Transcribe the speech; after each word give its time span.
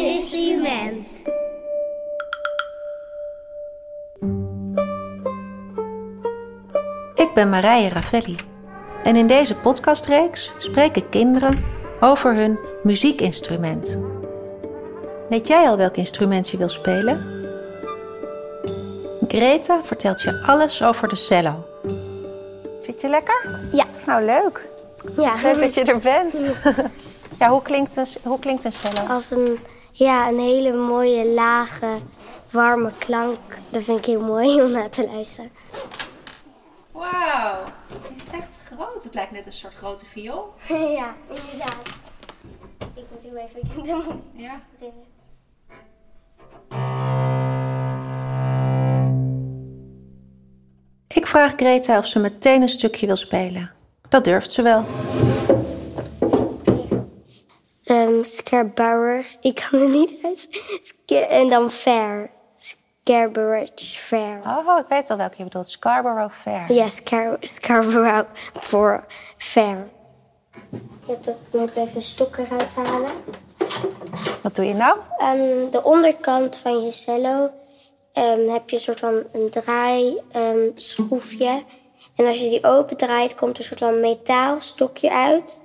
mijn 0.00 0.14
instrument. 0.14 1.22
Ik 7.14 7.34
ben 7.34 7.48
Marije 7.48 7.88
Ravelli 7.88 8.36
en 9.02 9.16
in 9.16 9.26
deze 9.26 9.54
podcastreeks 9.54 10.52
spreken 10.58 11.08
kinderen 11.08 11.64
over 12.00 12.34
hun 12.34 12.58
muziekinstrument. 12.82 13.98
Weet 15.28 15.46
jij 15.46 15.68
al 15.68 15.76
welk 15.76 15.96
instrument 15.96 16.48
je 16.48 16.56
wil 16.56 16.68
spelen? 16.68 17.20
Greta 19.28 19.80
vertelt 19.84 20.20
je 20.22 20.42
alles 20.46 20.82
over 20.82 21.08
de 21.08 21.16
cello. 21.16 21.64
Zit 22.80 23.00
je 23.00 23.08
lekker? 23.08 23.68
Ja. 23.72 23.84
Nou, 24.06 24.24
leuk. 24.24 24.68
Ja. 25.16 25.34
Leuk 25.42 25.60
dat 25.60 25.74
je 25.74 25.84
er 25.84 25.98
bent. 25.98 26.46
ja, 27.38 27.48
hoe 27.54 27.62
klinkt 27.62 27.96
een, 27.96 28.06
hoe 28.22 28.38
klinkt 28.38 28.64
een 28.64 28.72
cello? 28.72 29.00
Als 29.08 29.30
een, 29.30 29.58
ja, 29.98 30.28
een 30.28 30.38
hele 30.38 30.72
mooie, 30.72 31.26
lage, 31.26 31.98
warme 32.50 32.92
klank. 32.98 33.38
Dat 33.70 33.82
vind 33.82 33.98
ik 33.98 34.04
heel 34.04 34.20
mooi 34.20 34.62
om 34.62 34.70
naar 34.70 34.90
te 34.90 35.06
luisteren. 35.06 35.50
Wauw, 36.92 37.62
het 37.92 38.10
is 38.16 38.22
echt 38.32 38.58
groot. 38.64 39.04
Het 39.04 39.14
lijkt 39.14 39.32
net 39.32 39.46
een 39.46 39.52
soort 39.52 39.74
grote 39.74 40.06
viool. 40.06 40.54
ja, 40.98 41.14
inderdaad. 41.28 41.98
Ik 42.94 43.04
moet 43.10 43.22
heel 43.22 43.36
even 43.36 43.84
doen. 43.84 44.22
Ja. 44.32 44.60
Ik 51.08 51.26
vraag 51.26 51.52
Greta 51.56 51.98
of 51.98 52.06
ze 52.06 52.18
meteen 52.18 52.62
een 52.62 52.68
stukje 52.68 53.06
wil 53.06 53.16
spelen. 53.16 53.70
Dat 54.08 54.24
durft 54.24 54.52
ze 54.52 54.62
wel. 54.62 54.84
Um, 57.90 58.24
Scarborough. 58.24 59.26
Ik 59.40 59.54
kan 59.54 59.80
het 59.80 59.90
niet 59.90 60.10
uit. 60.22 60.48
En 61.28 61.48
dan 61.48 61.70
Fair. 61.70 62.30
Scarborough 62.56 63.72
Fair. 63.76 64.40
Oh, 64.46 64.78
ik 64.78 64.86
weet 64.88 65.10
al 65.10 65.16
welke 65.16 65.34
je 65.36 65.44
bedoelt. 65.44 65.68
Scarborough 65.68 66.34
Fair. 66.34 66.72
Ja, 66.72 66.88
Scar 66.88 67.36
Scarborough 67.40 68.28
voor 68.52 69.04
Fair. 69.36 69.88
Je 70.70 71.12
hebt 71.12 71.24
dat, 71.24 71.34
moet 71.52 71.70
ik 71.70 71.76
even 71.76 71.96
een 71.96 72.02
stok 72.02 72.36
eruit 72.36 72.74
halen. 72.74 73.10
Wat 74.42 74.54
doe 74.54 74.64
je 74.64 74.74
nou? 74.74 74.98
Aan 75.18 75.70
de 75.70 75.80
onderkant 75.82 76.58
van 76.58 76.84
je 76.84 76.92
cello 76.92 77.50
ehm, 78.12 78.48
heb 78.48 78.70
je 78.70 78.76
een 78.76 78.82
soort 78.82 79.00
van 79.00 79.22
een 79.32 79.50
draai 79.50 80.20
ehm, 80.32 80.70
schroefje. 80.74 81.62
En 82.16 82.26
als 82.26 82.38
je 82.38 82.48
die 82.48 82.64
open 82.64 82.96
draait, 82.96 83.34
komt 83.34 83.52
er 83.52 83.58
een 83.58 83.68
soort 83.68 83.80
van 83.80 84.00
metaalstokje 84.00 85.12
uit. 85.12 85.58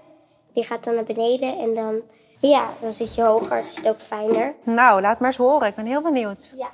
Die 0.54 0.64
gaat 0.64 0.84
dan 0.84 0.96
naar 0.96 1.04
beneden 1.04 1.58
en 1.58 1.74
dan, 1.74 2.02
ja, 2.42 2.70
dan 2.80 2.92
zit 2.92 3.16
je 3.16 3.24
hoger. 3.24 3.58
Het 3.58 3.70
zit 3.70 3.90
ook 3.90 4.00
fijner. 4.00 4.54
Nou, 4.64 5.02
laat 5.02 5.20
maar 5.20 5.28
eens 5.28 5.38
horen. 5.38 5.68
Ik 5.68 5.76
ben 5.76 5.86
heel 5.86 6.02
benieuwd. 6.02 6.52
Ja. 6.56 6.70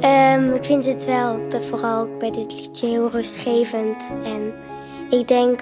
Ehm, 0.00 0.54
ik 0.54 0.64
vind 0.64 0.84
het 0.84 1.04
wel, 1.04 1.38
vooral 1.60 2.00
ook 2.00 2.18
bij 2.18 2.30
dit 2.30 2.60
liedje, 2.60 2.86
heel 2.86 3.10
rustgevend. 3.10 4.10
En 4.24 4.52
ik 5.10 5.28
denk, 5.28 5.60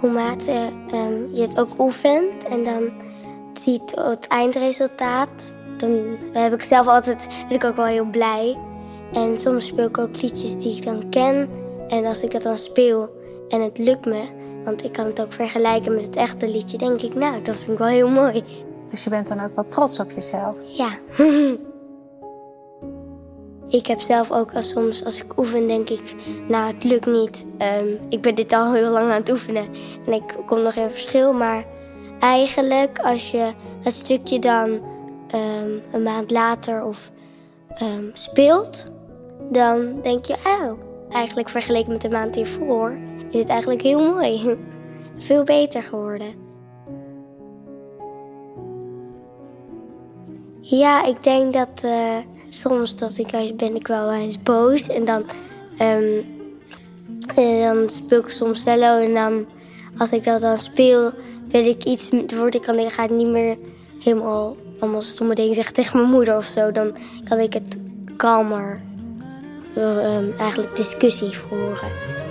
hoe 0.00 0.10
mate 0.10 0.52
ehm, 0.90 1.34
je 1.34 1.40
het 1.40 1.60
ook 1.60 1.70
oefent 1.78 2.44
en 2.44 2.64
dan 2.64 2.90
ziet 3.52 3.94
het 4.00 4.26
eindresultaat, 4.26 5.54
dan 5.76 6.16
heb 6.32 6.52
ik 6.52 6.62
zelf 6.62 6.86
altijd, 6.86 7.28
ben 7.48 7.56
ik 7.56 7.64
ook 7.64 7.76
wel 7.76 7.84
heel 7.84 8.04
blij. 8.04 8.56
En 9.12 9.40
soms 9.40 9.66
speel 9.66 9.86
ik 9.86 9.98
ook 9.98 10.22
liedjes 10.22 10.56
die 10.56 10.76
ik 10.76 10.84
dan 10.84 11.08
ken. 11.10 11.48
En 11.88 12.04
als 12.04 12.22
ik 12.22 12.30
dat 12.30 12.42
dan 12.42 12.58
speel 12.58 13.10
en 13.48 13.60
het 13.60 13.78
lukt 13.78 14.06
me, 14.06 14.22
want 14.64 14.84
ik 14.84 14.92
kan 14.92 15.06
het 15.06 15.20
ook 15.20 15.32
vergelijken 15.32 15.94
met 15.94 16.04
het 16.04 16.16
echte 16.16 16.48
liedje, 16.48 16.78
denk 16.78 17.00
ik, 17.00 17.14
nou, 17.14 17.42
dat 17.42 17.56
vind 17.56 17.70
ik 17.70 17.78
wel 17.78 17.88
heel 17.88 18.08
mooi. 18.08 18.44
Dus 18.90 19.04
je 19.04 19.10
bent 19.10 19.28
dan 19.28 19.44
ook 19.44 19.54
wel 19.54 19.66
trots 19.66 19.98
op 19.98 20.10
jezelf. 20.10 20.56
Ja. 20.66 20.88
ik 23.76 23.86
heb 23.86 24.00
zelf 24.00 24.30
ook 24.30 24.54
als 24.54 24.68
soms, 24.68 25.04
als 25.04 25.22
ik 25.22 25.38
oefen, 25.38 25.66
denk 25.66 25.88
ik, 25.88 26.14
nou, 26.48 26.72
het 26.72 26.84
lukt 26.84 27.06
niet. 27.06 27.46
Ehm, 27.58 27.86
ik 28.08 28.20
ben 28.20 28.34
dit 28.34 28.52
al 28.52 28.72
heel 28.72 28.90
lang 28.90 29.10
aan 29.10 29.20
het 29.20 29.30
oefenen 29.30 29.68
en 30.06 30.12
ik 30.12 30.36
kom 30.46 30.62
nog 30.62 30.74
in 30.74 30.90
verschil. 30.90 31.32
Maar 31.32 31.64
eigenlijk, 32.20 32.98
als 32.98 33.30
je 33.30 33.52
het 33.82 33.92
stukje 33.92 34.38
dan 34.38 34.80
ehm, 35.30 35.70
een 35.92 36.02
maand 36.02 36.30
later 36.30 36.84
of 36.84 37.10
ehm, 37.68 38.04
speelt, 38.12 38.90
dan 39.50 40.00
denk 40.02 40.24
je, 40.24 40.34
oh, 40.34 40.78
eigenlijk 41.10 41.48
vergeleken 41.48 41.92
met 41.92 42.02
de 42.02 42.10
maand 42.10 42.34
hiervoor, 42.34 42.98
is 43.30 43.38
het 43.38 43.48
eigenlijk 43.48 43.82
heel 43.82 44.14
mooi. 44.14 44.56
Veel 45.16 45.44
beter 45.44 45.82
geworden. 45.82 46.44
Ja, 50.60 51.04
ik 51.04 51.22
denk 51.22 51.52
dat 51.52 51.84
eh, 51.84 52.16
soms 52.56 52.96
dat 52.96 53.18
ik, 53.18 53.56
ben 53.56 53.74
ik 53.74 53.86
wel 53.86 54.12
eens 54.12 54.42
boos. 54.42 54.88
En 54.88 55.04
dan, 55.04 55.24
ehm, 55.78 56.20
eh, 57.34 57.72
dan 57.72 57.88
speel 57.88 58.20
ik 58.20 58.28
soms 58.28 58.62
cello. 58.62 58.98
En 58.98 59.14
dan, 59.14 59.46
als 59.98 60.12
ik 60.12 60.24
dat 60.24 60.40
dan 60.40 60.58
speel, 60.58 61.12
ben 61.48 61.64
ik 61.64 61.84
iets, 61.84 62.10
word 62.36 62.54
ik, 62.54 62.66
dan 62.66 62.90
ga 62.90 63.04
ik 63.04 63.10
niet 63.10 63.26
meer 63.26 63.56
helemaal 64.00 64.56
allemaal 64.80 65.02
stomme 65.02 65.34
dingen 65.34 65.54
zeggen 65.54 65.74
tegen 65.74 65.98
mijn 65.98 66.10
moeder 66.10 66.36
of 66.36 66.44
zo. 66.44 66.72
Dan 66.72 66.96
kan 67.28 67.38
ik 67.38 67.52
het 67.52 67.78
kalmer, 68.16 68.80
ehm, 69.74 70.24
eigenlijk 70.38 70.76
discussie 70.76 71.38
voeren. 71.38 72.24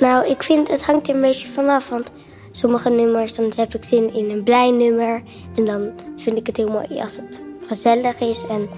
Nou, 0.00 0.26
ik 0.26 0.42
vind 0.42 0.68
het 0.68 0.84
hangt 0.84 1.08
er 1.08 1.14
een 1.14 1.20
beetje 1.20 1.48
vanaf. 1.48 1.88
Want 1.88 2.10
sommige 2.50 2.90
nummers, 2.90 3.34
dan 3.34 3.52
heb 3.56 3.74
ik 3.74 3.84
zin 3.84 4.14
in 4.14 4.30
een 4.30 4.42
blij 4.42 4.70
nummer. 4.70 5.22
En 5.56 5.64
dan 5.64 5.92
vind 6.16 6.36
ik 6.36 6.46
het 6.46 6.56
heel 6.56 6.70
mooi 6.70 7.00
als 7.00 7.16
het 7.16 7.42
gezellig 7.66 8.20
is 8.20 8.42
en 8.48 8.68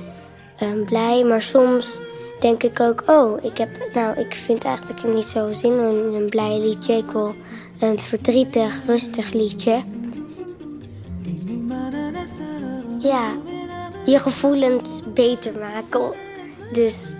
ehm, 0.59 0.85
blij. 0.85 1.25
Maar 1.25 1.43
soms 1.43 2.01
denk 2.41 2.63
ik 2.63 2.81
ook, 2.81 3.03
oh, 3.07 3.45
ik, 3.45 3.59
heb, 3.59 3.69
nou, 3.95 4.19
ik 4.19 4.35
vind 4.35 4.65
eigenlijk 4.65 5.15
niet 5.15 5.25
zo 5.25 5.53
zin 5.53 5.73
in 5.73 6.23
een 6.23 6.29
blij 6.29 6.59
liedje. 6.59 6.95
Ik 6.95 7.11
wil 7.11 7.35
een 7.79 8.01
verdrietig, 8.01 8.81
rustig 8.87 9.33
liedje. 9.33 9.83
Ja, 12.99 13.35
je 14.05 14.19
gevoelens 14.19 15.01
beter 15.15 15.53
maken. 15.59 16.13
Dus 16.73 17.13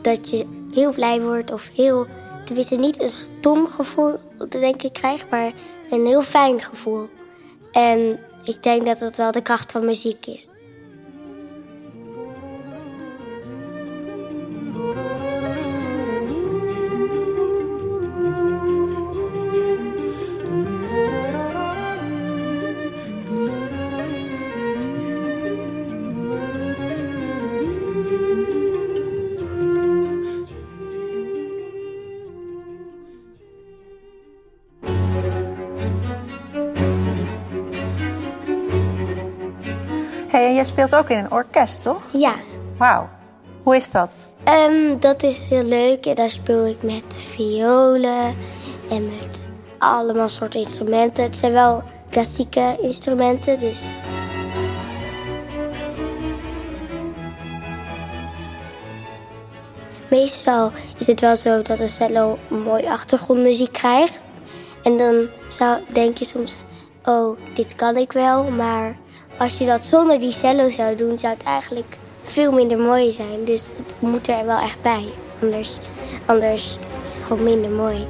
dat 0.00 0.30
je 0.30 0.46
heel 0.72 0.92
blij 0.92 1.20
wordt 1.20 1.52
of 1.52 1.70
heel... 1.74 2.06
Tenminste, 2.50 2.76
niet 2.76 3.02
een 3.02 3.08
stom 3.08 3.68
gevoel, 3.68 4.18
denk 4.48 4.82
ik, 4.82 4.92
krijg, 4.92 5.28
maar 5.28 5.52
een 5.90 6.06
heel 6.06 6.22
fijn 6.22 6.60
gevoel. 6.60 7.08
En 7.72 8.18
ik 8.44 8.62
denk 8.62 8.86
dat 8.86 8.98
dat 8.98 9.16
wel 9.16 9.32
de 9.32 9.42
kracht 9.42 9.72
van 9.72 9.84
muziek 9.84 10.26
is. 10.26 10.48
Jij 40.60 40.68
speelt 40.68 40.94
ook 40.94 41.08
in 41.08 41.18
een 41.18 41.30
orkest, 41.30 41.82
toch? 41.82 42.02
Ja, 42.12 42.34
Wauw. 42.76 43.08
Hoe 43.62 43.76
is 43.76 43.90
dat? 43.90 44.28
Ehm, 44.44 44.98
dat 44.98 45.22
is 45.22 45.48
heel 45.48 45.62
leuk. 45.62 46.06
En 46.06 46.14
daar 46.14 46.30
speel 46.30 46.66
ik 46.66 46.82
met 46.82 47.16
violen 47.16 48.36
en 48.90 49.10
met 49.20 49.46
allemaal 49.78 50.28
soorten 50.28 50.60
instrumenten. 50.60 51.24
Het 51.24 51.36
zijn 51.38 51.52
wel 51.52 51.82
klassieke 52.10 52.76
instrumenten, 52.80 53.58
dus... 53.58 53.92
Meestal 60.08 60.72
is 60.96 61.06
het 61.06 61.20
wel 61.20 61.36
zo 61.36 61.62
dat 61.62 61.78
een 61.78 61.88
cello 61.88 62.38
mooi 62.48 62.86
achtergrondmuziek 62.86 63.72
krijgt. 63.72 64.18
En 64.82 64.98
dan 64.98 65.26
zou, 65.48 65.78
denk 65.92 66.18
je 66.18 66.24
soms, 66.24 66.64
oh, 67.04 67.38
dit 67.54 67.74
kan 67.74 67.96
ik 67.96 68.12
wel. 68.12 68.50
Maar 68.50 68.96
als 69.40 69.58
je 69.58 69.64
dat 69.64 69.84
zonder 69.84 70.18
die 70.18 70.32
cello 70.32 70.70
zou 70.70 70.96
doen, 70.96 71.18
zou 71.18 71.34
het 71.34 71.42
eigenlijk 71.42 71.96
veel 72.22 72.52
minder 72.52 72.78
mooi 72.78 73.12
zijn. 73.12 73.44
Dus 73.44 73.68
het 73.76 73.94
moet 73.98 74.28
er 74.28 74.46
wel 74.46 74.58
echt 74.58 74.82
bij. 74.82 75.04
Anders, 75.42 75.78
anders 76.26 76.78
is 77.04 77.14
het 77.14 77.24
gewoon 77.24 77.42
minder 77.42 77.70
mooi. 77.70 78.06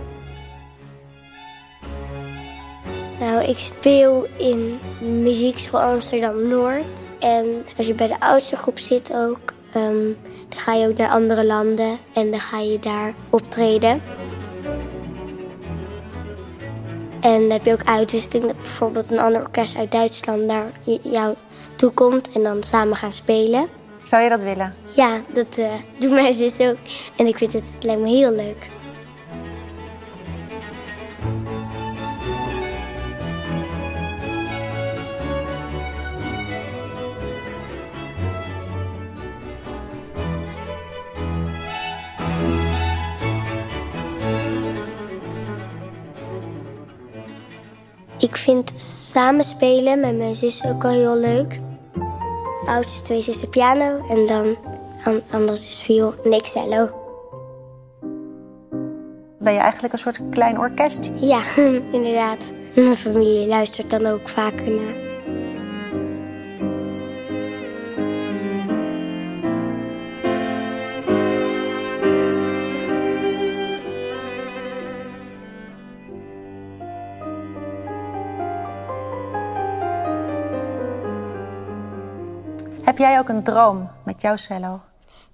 Nou, 3.20 3.44
ik 3.44 3.58
speel 3.58 4.26
in 4.36 4.78
muziekschool 5.00 5.80
Amsterdam 5.80 6.48
Noord. 6.48 7.06
En 7.18 7.66
als 7.76 7.86
je 7.86 7.94
bij 7.94 8.06
de 8.06 8.20
oudste 8.20 8.56
groep 8.56 8.78
zit 8.78 9.12
ook, 9.14 9.52
ehm, 9.72 10.04
dan 10.48 10.58
ga 10.58 10.74
je 10.74 10.88
ook 10.88 10.96
naar 10.96 11.10
andere 11.10 11.44
landen 11.44 11.98
en 12.14 12.30
dan 12.30 12.40
ga 12.40 12.58
je 12.58 12.78
daar 12.78 13.14
optreden. 13.30 14.02
En 17.20 17.40
dan 17.40 17.50
heb 17.50 17.64
je 17.64 17.72
ook 17.72 17.84
uitwisseling 17.84 18.46
dat 18.46 18.56
bijvoorbeeld 18.56 19.10
een 19.10 19.18
ander 19.18 19.40
orkest 19.40 19.76
uit 19.76 19.92
Duitsland 19.92 20.42
naar 20.42 20.66
jou 21.02 21.34
toe 21.76 21.90
komt 21.90 22.32
en 22.32 22.42
dan 22.42 22.62
samen 22.62 22.96
gaan 22.96 23.12
spelen. 23.12 23.68
Zou 24.02 24.22
je 24.22 24.28
dat 24.28 24.42
willen? 24.42 24.74
Ja, 24.96 25.20
dat 25.32 25.58
uh, 25.58 25.72
doet 25.98 26.10
mijn 26.10 26.32
zus 26.32 26.60
ook. 26.60 26.76
En 27.16 27.26
ik 27.26 27.36
vind 27.36 27.52
het, 27.52 27.72
het 27.74 27.84
lijkt 27.84 28.00
me 28.00 28.08
heel 28.08 28.32
leuk. 28.32 28.68
Ik 48.20 48.36
vind 48.36 48.72
samenspelen 48.80 50.00
met 50.00 50.16
mijn 50.16 50.34
zus 50.34 50.64
ook 50.64 50.82
wel 50.82 50.92
heel 50.92 51.16
leuk. 51.16 51.50
De 52.64 52.66
oudste 52.66 53.02
twee 53.02 53.22
zussen 53.22 53.48
piano 53.48 54.06
en 54.08 54.26
dan 54.26 54.56
anders 55.30 55.68
is 55.68 55.78
viool 55.78 56.14
en 56.24 56.32
ik 56.32 56.44
cello. 56.44 56.88
Ben 59.38 59.52
je 59.52 59.58
eigenlijk 59.58 59.92
een 59.92 59.98
soort 59.98 60.20
klein 60.30 60.58
orkest? 60.58 61.10
Ja, 61.14 61.40
inderdaad. 61.92 62.52
Mijn 62.74 62.96
familie 62.96 63.46
luistert 63.46 63.90
dan 63.90 64.06
ook 64.06 64.28
vaker 64.28 64.70
naar. 64.70 65.09
Jij 83.00 83.18
ook 83.18 83.28
een 83.28 83.42
droom 83.42 83.90
met 84.04 84.22
jouw 84.22 84.36
cello? 84.36 84.80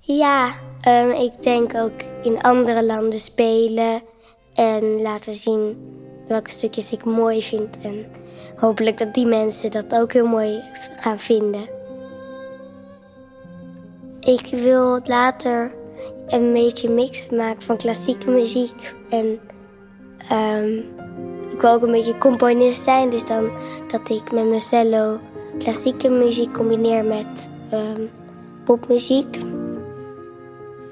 Ja, 0.01 0.47
um, 0.89 1.11
ik 1.11 1.43
denk 1.43 1.75
ook 1.75 2.01
in 2.23 2.43
andere 2.43 2.85
landen 2.85 3.19
spelen 3.19 4.03
en 4.55 5.03
laten 5.03 5.33
zien 5.33 5.77
welke 6.29 6.51
stukjes 6.51 6.93
ik 6.93 7.05
mooi 7.05 7.43
vind. 7.43 7.81
En 7.81 8.07
hopelijk 8.57 8.99
dat 8.99 9.15
die 9.15 9.27
mensen 9.27 9.71
dat 9.71 9.95
ook 9.95 10.13
heel 10.13 10.27
mooi 10.27 10.63
gaan 10.97 11.19
vinden. 11.19 11.69
Ik 14.21 14.47
wil 14.51 15.01
later 15.05 15.75
een 16.27 16.53
beetje 16.53 16.91
mix 16.91 17.29
maken 17.29 17.63
van 17.63 17.77
klassieke 17.77 18.31
muziek. 18.31 18.95
En 19.11 19.41
um, 20.33 20.77
ik 21.53 21.61
wil 21.61 21.73
ook 21.73 21.83
een 21.83 21.93
beetje 21.93 22.19
componist 22.19 22.83
zijn. 22.83 23.11
Dus 23.11 23.25
dan 23.25 23.51
dat 23.89 24.09
ik 24.09 24.33
met 24.33 24.49
mijn 24.49 24.61
cello 24.61 25.19
klassieke 25.59 26.09
muziek 26.09 26.53
combineer 26.53 27.05
met 27.05 27.49
um, 27.73 28.11
popmuziek. 28.65 29.39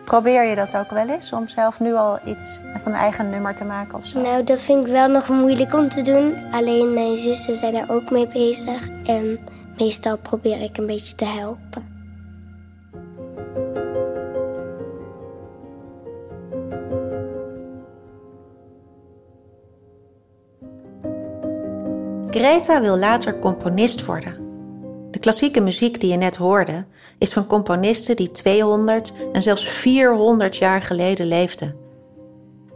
Probeer 0.04 0.44
je 0.44 0.54
dat 0.54 0.76
ook 0.76 0.90
wel 0.90 1.08
eens 1.08 1.32
om 1.32 1.48
zelf 1.48 1.80
nu 1.80 1.94
al 1.94 2.18
iets 2.24 2.60
van 2.82 2.92
een 2.92 2.98
eigen 2.98 3.30
nummer 3.30 3.54
te 3.54 3.64
maken 3.64 3.98
of 3.98 4.06
zo? 4.06 4.20
Nou, 4.20 4.44
dat 4.44 4.60
vind 4.60 4.86
ik 4.86 4.92
wel 4.92 5.08
nog 5.08 5.28
moeilijk 5.28 5.74
om 5.74 5.88
te 5.88 6.02
doen. 6.02 6.34
Alleen 6.52 6.94
mijn 6.94 7.16
zussen 7.16 7.56
zijn 7.56 7.74
er 7.74 7.90
ook 7.90 8.10
mee 8.10 8.28
bezig. 8.28 8.88
En 9.04 9.38
meestal 9.78 10.16
probeer 10.16 10.62
ik 10.62 10.78
een 10.78 10.86
beetje 10.86 11.14
te 11.14 11.24
helpen. 11.24 11.92
Greta 22.30 22.80
wil 22.80 22.96
later 22.96 23.38
componist 23.38 24.04
worden. 24.04 24.43
Klassieke 25.24 25.60
muziek 25.60 26.00
die 26.00 26.10
je 26.10 26.16
net 26.16 26.36
hoorde, 26.36 26.84
is 27.18 27.32
van 27.32 27.46
componisten 27.46 28.16
die 28.16 28.30
200 28.30 29.12
en 29.32 29.42
zelfs 29.42 29.68
400 29.68 30.56
jaar 30.56 30.82
geleden 30.82 31.26
leefden. 31.26 31.76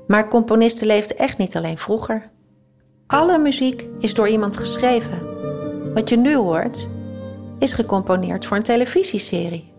Maar 0.06 0.29
componisten 0.29 0.87
leefden 0.87 1.19
echt 1.19 1.39
niet 1.39 1.56
alleen 1.56 1.79
vroeger. 1.79 2.31
Alle 3.06 3.39
muziek 3.39 3.87
is 3.99 4.15
door 4.15 4.29
iemand 4.29 4.56
geschreven. 4.56 5.21
Wat 5.95 6.09
je 6.09 6.17
nu 6.17 6.37
hoort, 6.37 6.89
is 7.59 7.73
gecomponeerd 7.73 8.47
voor 8.47 8.56
een 8.56 8.62
televisieserie. 8.62 9.73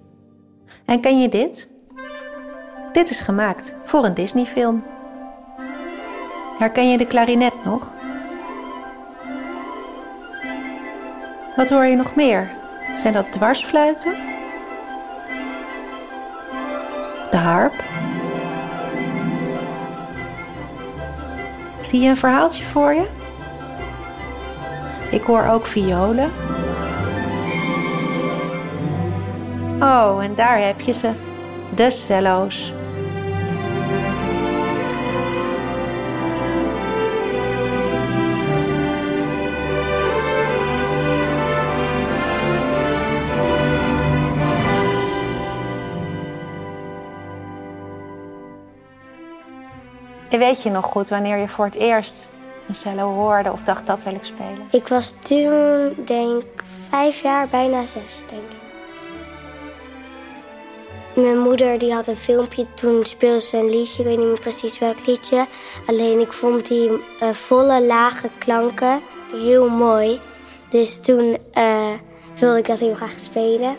En 0.86 1.02
ken 1.02 1.22
je 1.22 1.30
dit? 1.30 1.72
Dit 2.92 3.10
is 3.10 3.20
gemaakt 3.20 3.76
voor 3.84 4.06
een 4.06 4.14
Disney-film. 4.14 4.84
Herken 6.58 6.92
je 6.92 6.98
de 6.98 7.08
klarinet 7.08 7.66
nog? 7.66 7.94
Wat 11.56 11.70
hoor 11.70 11.86
je 11.86 11.96
nog 11.96 12.16
meer? 12.16 12.58
Zijn 12.96 13.14
dat 13.14 13.32
dwarsfluiten? 13.32 14.16
De 17.32 17.38
harp? 17.38 17.74
Zie 21.82 22.02
je 22.02 22.10
een 22.10 22.18
verhaaltje 22.18 22.64
voor 22.64 22.94
je? 22.94 23.08
Ik 25.12 25.22
hoor 25.22 25.46
ook 25.48 25.66
violen. 25.66 26.32
Oh, 29.80 30.24
en 30.24 30.36
daar 30.36 30.62
heb 30.62 30.82
je 30.82 30.94
ze. 30.94 31.12
De 31.76 31.92
cello's. 31.92 32.74
Weet 50.38 50.64
je 50.64 50.70
nog 50.70 50.86
goed 50.86 51.10
wanneer 51.10 51.38
je 51.38 51.48
voor 51.48 51.66
het 51.66 51.76
eerst 51.76 52.32
een 52.68 52.76
cello 52.76 53.14
hoorde 53.14 53.52
of 53.52 53.64
dacht 53.64 53.88
dat 53.88 54.04
wil 54.04 54.14
ik 54.14 54.24
spelen? 54.24 54.68
Ik 54.72 54.88
was 54.88 55.12
toen, 55.12 55.94
denk 56.06 56.44
vijf 56.90 57.22
jaar, 57.22 57.48
bijna 57.48 57.86
zes, 57.86 58.24
denk 58.30 58.52
ik. 58.52 58.58
Mijn 61.16 61.40
moeder 61.40 61.80
die 61.80 61.94
had 61.94 62.08
een 62.08 62.16
filmpje, 62.16 62.66
toen 62.74 63.06
speelde 63.06 63.42
ze 63.42 63.58
een 63.58 63.70
liedje, 63.70 64.00
ik 64.02 64.08
weet 64.08 64.18
niet 64.18 64.28
meer 64.28 64.40
precies 64.40 64.80
welk 64.80 65.06
liedje. 65.06 65.46
Alleen 65.86 66.20
ik 66.20 66.34
vond 66.34 66.68
die 66.68 66.90
uh, 66.90 67.30
volle, 67.30 67.86
lage 67.86 68.30
klanken 68.38 69.02
heel 69.32 69.70
mooi. 69.70 70.20
Dus 70.70 71.02
toen 71.02 71.38
uh, 71.58 71.94
wilde 72.40 72.58
ik 72.58 72.68
dat 72.68 72.80
heel 72.80 72.96
graag 72.96 73.20
spelen. 73.20 73.78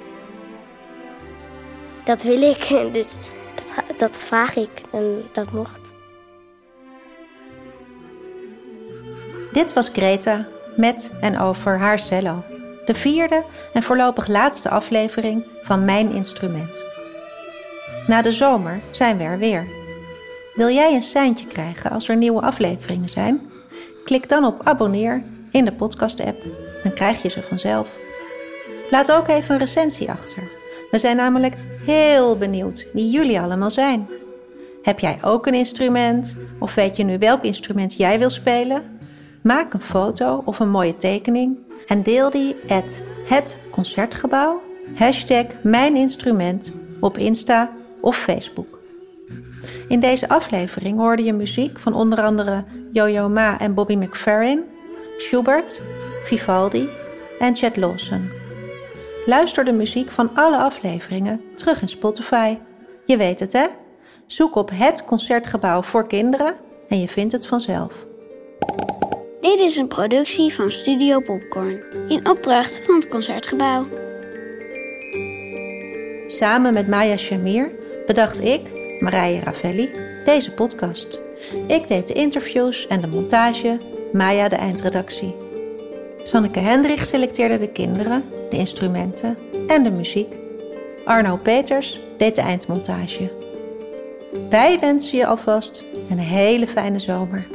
Dat 2.05 2.23
wil 2.23 2.43
ik, 2.43 2.69
dus 2.93 3.15
dat, 3.55 3.99
dat 3.99 4.17
vraag 4.17 4.57
ik 4.57 4.71
en 4.93 5.29
dat 5.33 5.53
mocht. 5.53 5.90
Dit 9.53 9.73
was 9.73 9.89
Greta 9.89 10.47
met 10.77 11.11
en 11.21 11.39
over 11.39 11.79
haar 11.79 11.99
cello. 11.99 12.43
De 12.85 12.95
vierde 12.95 13.43
en 13.73 13.83
voorlopig 13.83 14.27
laatste 14.27 14.69
aflevering 14.69 15.45
van 15.63 15.85
Mijn 15.85 16.13
Instrument. 16.13 16.83
Na 18.07 18.23
de 18.23 18.33
zomer 18.33 18.81
zijn 18.91 19.17
we 19.17 19.25
er 19.25 19.39
weer. 19.39 19.67
Wil 20.55 20.69
jij 20.69 20.95
een 20.95 21.03
seintje 21.03 21.47
krijgen 21.47 21.91
als 21.91 22.09
er 22.09 22.17
nieuwe 22.17 22.41
afleveringen 22.41 23.09
zijn? 23.09 23.51
Klik 24.05 24.29
dan 24.29 24.45
op 24.45 24.61
abonneer 24.65 25.23
in 25.51 25.65
de 25.65 25.73
podcast-app. 25.73 26.43
Dan 26.83 26.93
krijg 26.93 27.23
je 27.23 27.29
ze 27.29 27.43
vanzelf. 27.43 27.99
Laat 28.91 29.13
ook 29.13 29.29
even 29.29 29.55
een 29.55 29.61
recensie 29.61 30.11
achter. 30.11 30.43
We 30.91 30.99
zijn 30.99 31.17
namelijk 31.17 31.55
heel 31.87 32.37
benieuwd 32.37 32.87
wie 32.93 33.11
jullie 33.11 33.41
allemaal 33.41 33.71
zijn. 33.71 34.09
Heb 34.83 34.99
jij 34.99 35.19
ook 35.23 35.47
een 35.47 35.55
instrument? 35.55 36.37
Of 36.59 36.75
weet 36.75 36.97
je 36.97 37.05
nu 37.05 37.19
welk 37.19 37.45
instrument 37.45 37.97
jij 37.97 38.19
wil 38.19 38.31
spelen? 38.31 39.00
Maak 39.43 39.73
een 39.73 39.83
foto 39.83 40.43
of 40.45 40.59
een 40.59 40.71
mooie 40.71 40.97
tekening 40.97 41.59
en 41.87 42.03
deel 42.03 42.31
die 42.31 42.57
at 42.69 43.03
het 43.25 43.59
concertgebouw 43.71 44.61
hashtag 44.95 45.47
mijn 45.63 45.97
instrument 45.97 46.73
op 47.01 47.19
Insta 47.19 47.71
of 48.01 48.17
Facebook. 48.17 48.79
In 49.89 50.01
deze 50.01 50.29
aflevering 50.29 50.99
hoorde 50.99 51.25
je 51.25 51.33
muziek 51.33 51.79
van 51.79 51.95
onder 51.95 52.23
andere 52.23 52.65
Yo-Yo 52.93 53.29
Ma 53.29 53.61
en 53.61 53.75
Bobby 53.75 53.95
McFerrin, 53.95 54.65
Schubert, 55.19 55.81
Vivaldi 56.25 56.89
en 57.39 57.57
Chet 57.57 57.77
Lawson. 57.77 58.31
Luister 59.27 59.65
de 59.65 59.73
muziek 59.73 60.11
van 60.11 60.31
alle 60.35 60.57
afleveringen 60.57 61.41
terug 61.55 61.83
in 61.83 61.89
Spotify. 61.89 62.59
Je 63.07 63.17
weet 63.17 63.41
het 63.41 63.53
hè? 63.53 63.67
Zoek 64.27 64.55
op 64.55 64.71
het 64.75 65.05
concertgebouw 65.05 65.83
voor 65.83 66.07
kinderen 66.07 66.55
en 66.89 67.01
je 67.01 67.09
vindt 67.09 67.33
het 67.33 67.47
vanzelf. 67.47 68.09
Dit 69.41 69.59
is 69.59 69.77
een 69.77 69.89
productie 69.89 70.55
van 70.55 70.71
Studio 70.71 71.21
Popcorn 71.21 71.83
in 72.09 72.29
opdracht 72.29 72.81
van 72.87 72.95
het 72.95 73.09
Concertgebouw. 73.09 73.87
Samen 76.27 76.75
met 76.75 76.89
Maya 76.89 77.17
Shamir 77.17 77.71
bedacht 78.07 78.41
ik, 78.41 78.61
Marije 78.99 79.41
Ravelli, 79.41 79.91
deze 80.25 80.53
podcast. 80.53 81.21
Ik 81.67 81.89
deed 81.89 82.07
de 82.07 82.13
interviews 82.13 82.87
en 82.87 83.01
de 83.01 83.07
montage, 83.07 83.79
Maya 84.13 84.49
de 84.49 84.57
eindredactie. 84.57 85.35
Sanneke 86.23 86.59
Hendrich 86.59 87.07
selecteerde 87.07 87.59
de 87.59 87.69
kinderen, 87.69 88.25
de 88.51 88.57
instrumenten 88.57 89.39
en 89.67 89.83
de 89.83 89.91
muziek. 89.91 90.35
Arno 91.05 91.37
Peters 91.37 92.01
deed 92.19 92.35
de 92.35 92.41
eindmontage. 92.41 93.31
Wij 94.51 94.79
wensen 94.81 95.19
je 95.19 95.27
alvast 95.27 95.85
een 96.11 96.19
hele 96.19 96.67
fijne 96.67 96.99
zomer. 96.99 97.47